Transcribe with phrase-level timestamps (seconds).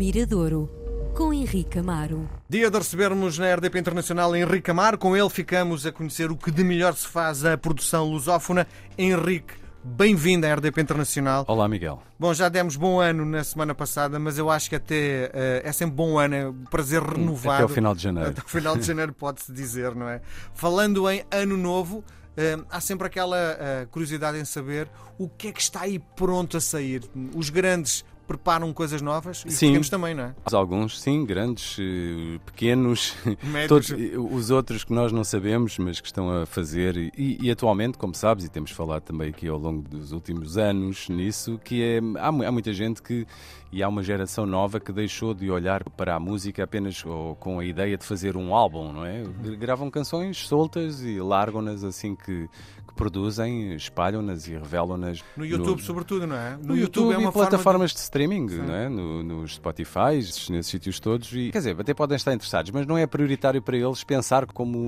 [0.00, 0.66] Miradouro,
[1.14, 2.26] com Henrique Amaro.
[2.48, 4.96] Dia de recebermos na RDP Internacional Henrique Amaro.
[4.96, 8.66] Com ele ficamos a conhecer o que de melhor se faz a produção lusófona.
[8.96, 9.52] Henrique,
[9.84, 11.44] bem-vindo à RDP Internacional.
[11.46, 12.02] Olá, Miguel.
[12.18, 15.70] Bom, já demos bom ano na semana passada, mas eu acho que até uh, é
[15.70, 17.56] sempre bom ano, é um prazer renovado.
[17.56, 18.30] Até o final de janeiro.
[18.30, 20.22] Até o final de janeiro pode-se dizer, não é?
[20.54, 24.88] Falando em ano novo, Uh, há sempre aquela uh, curiosidade em saber
[25.18, 27.02] o que é que está aí pronto a sair.
[27.34, 29.66] Os grandes preparam coisas novas e sim.
[29.66, 30.34] pequenos também, não é?
[30.52, 33.16] Alguns, sim, grandes, eh, pequenos,
[33.66, 33.92] todos,
[34.30, 36.96] os outros que nós não sabemos, mas que estão a fazer.
[36.96, 41.08] E, e, atualmente, como sabes, e temos falado também aqui ao longo dos últimos anos
[41.08, 43.26] nisso, que é, há, há muita gente que
[43.72, 47.04] e há uma geração nova que deixou de olhar para a música apenas
[47.38, 49.22] com a ideia de fazer um álbum, não é?
[49.58, 52.48] Gravam canções soltas e largam-nas assim que,
[52.90, 55.22] que produzem, espalham-nas e revelam-nas.
[55.36, 56.56] No YouTube, no, sobretudo, não é?
[56.56, 58.58] No, no YouTube, YouTube, é uma plataformas de, de streaming, Sim.
[58.58, 58.88] não é?
[58.88, 60.16] No, nos Spotify,
[60.50, 61.32] nesses sítios todos.
[61.32, 64.78] E, quer dizer, até podem estar interessados, mas não é prioritário para eles pensar como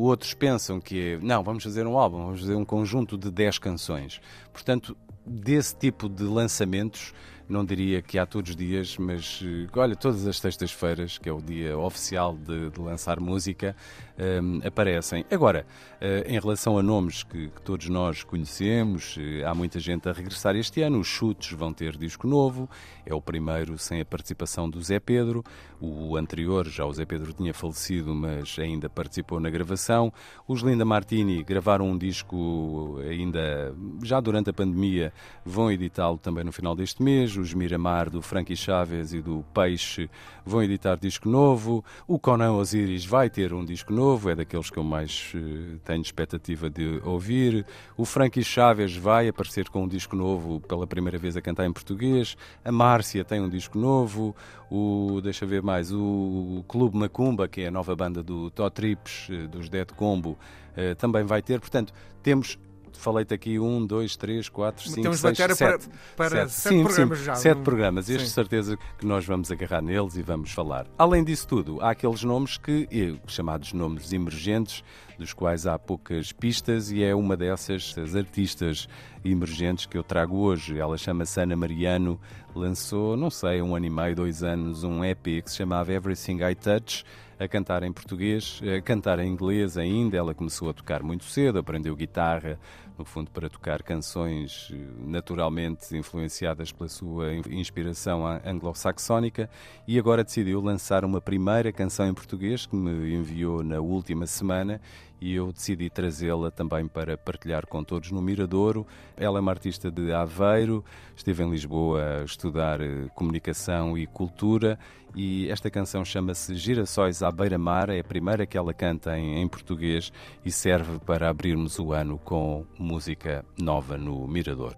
[0.00, 3.58] outros pensam, que é, não, vamos fazer um álbum, vamos fazer um conjunto de 10
[3.58, 4.20] canções.
[4.52, 7.14] Portanto, desse tipo de lançamentos
[7.52, 11.32] não diria que há todos os dias, mas eh, olha, todas as sextas-feiras, que é
[11.32, 13.76] o dia oficial de, de lançar música,
[14.18, 15.24] um, ehm, aparecem.
[15.30, 15.66] Agora,
[16.00, 20.12] uh, em relação a nomes que, que todos nós conhecemos, uh, há muita gente a
[20.12, 20.98] regressar este ano.
[20.98, 22.68] Os Chutes vão ter disco novo,
[23.04, 25.44] é o primeiro sem a participação do Zé Pedro.
[25.80, 30.12] O anterior, já o Zé Pedro tinha falecido, mas ainda participou na gravação.
[30.46, 35.12] Os Linda Martini gravaram um disco ainda já durante a pandemia,
[35.44, 40.08] vão editá-lo também no final deste mês os Miramar, do Frankie Chaves e do Peixe,
[40.46, 41.84] vão editar disco novo.
[42.06, 46.00] O Conan Osiris vai ter um disco novo, é daqueles que eu mais uh, tenho
[46.00, 47.66] expectativa de ouvir.
[47.96, 51.72] O Frankie Chaves vai aparecer com um disco novo pela primeira vez a cantar em
[51.72, 52.36] português.
[52.64, 54.34] A Márcia tem um disco novo.
[54.70, 59.46] O, deixa ver mais, o Clube Macumba, que é a nova banda do Totrips, eh,
[59.46, 60.38] dos Dead Combo,
[60.76, 61.60] uh, também vai ter.
[61.60, 61.92] Portanto,
[62.22, 62.58] temos
[62.98, 65.58] falei-te aqui um, dois, três, quatro, cinco, Temos seis, sete.
[65.58, 65.78] para,
[66.16, 67.34] para sete, sete sim, programas sim, já.
[67.34, 68.08] Sete programas.
[68.08, 70.86] Este, certeza que nós vamos agarrar neles e vamos falar.
[70.98, 72.88] Além disso tudo, há aqueles nomes que,
[73.26, 74.82] chamados nomes emergentes,
[75.18, 78.88] dos quais há poucas pistas e é uma dessas as artistas
[79.24, 80.78] emergentes que eu trago hoje.
[80.78, 82.20] Ela chama-se Ana Mariano,
[82.54, 86.38] lançou, não sei, um ano e meio, dois anos, um EP que se chamava Everything
[86.42, 87.04] I Touch,
[87.38, 90.16] a cantar em português, a cantar em inglês ainda.
[90.16, 92.58] Ela começou a tocar muito cedo, aprendeu guitarra,
[92.96, 94.76] no fundo, para tocar canções eh,
[95.06, 99.48] naturalmente influenciadas pela sua inspiração anglo-saxónica
[99.88, 104.80] e agora decidiu lançar uma primeira canção em português que me enviou na última semana
[105.22, 108.84] e eu decidi trazê-la também para partilhar com todos no Miradouro.
[109.16, 110.84] Ela é uma artista de Aveiro,
[111.14, 114.76] esteve em Lisboa a estudar eh, comunicação e cultura
[115.14, 119.46] e esta canção chama-se Girassóis à Beira-Mar, é a primeira que ela canta em, em
[119.46, 120.12] português
[120.44, 124.74] e serve para abrirmos o ano com música nova no Mirador.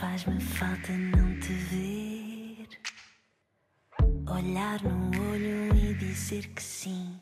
[0.00, 2.66] Faz-me falta não te ver,
[4.30, 7.20] olhar no olho e dizer que sim.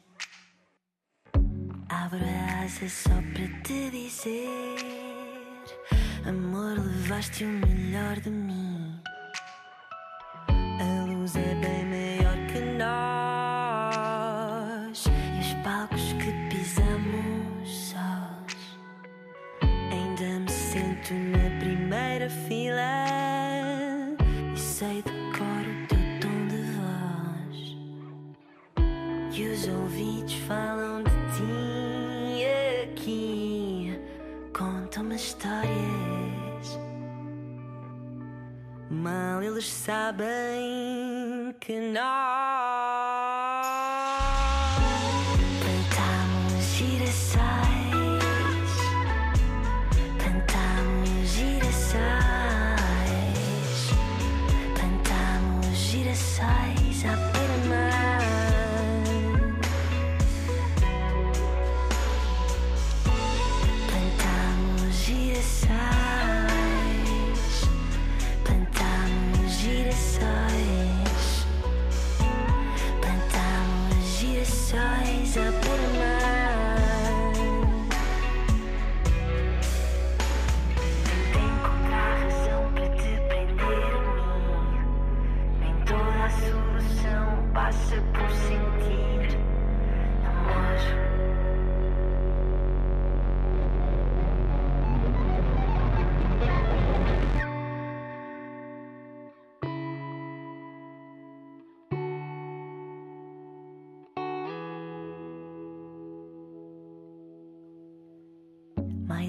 [1.89, 4.77] Abro a asa só para te dizer:
[6.25, 9.03] Amor, levaste o melhor de mim.
[10.49, 12.61] A luz é bem maior que
[13.59, 13.99] nós,
[15.05, 18.79] e os palcos que pisamos sós.
[19.91, 21.49] Ainda me sento na
[22.19, 22.83] primeira fila
[24.53, 27.57] e sei de cor o teu tom de voz.
[29.33, 32.45] E os ouvidos falam de ti
[32.91, 34.01] aqui,
[34.53, 36.79] contam-me histórias.
[38.91, 42.68] Mal eles sabem que nós
[74.49, 75.37] size.
[75.37, 75.51] I
[75.81, 76.18] in my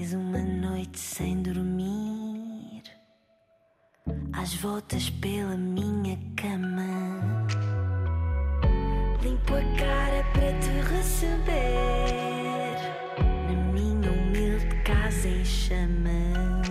[0.00, 2.82] mais uma noite sem dormir,
[4.32, 7.46] às voltas pela minha cama.
[9.22, 12.76] Limpo a cara para te receber
[13.46, 16.66] na minha humilde casa em chamas.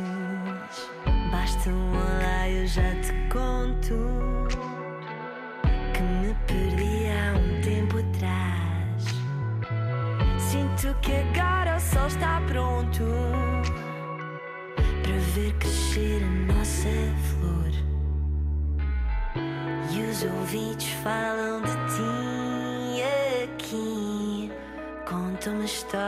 [1.32, 3.96] Basta um olá, eu já te conto
[5.94, 9.04] que me perdi há um tempo atrás.
[10.40, 11.39] Sinto que sol
[12.10, 13.04] está pronto
[15.04, 16.90] para ver crescer a nossa
[17.30, 17.72] flor.
[19.92, 23.04] E os ouvidos falam de ti
[23.44, 24.52] aqui,
[25.08, 26.00] contam-me histórias.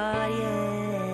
[1.02, 1.11] Mal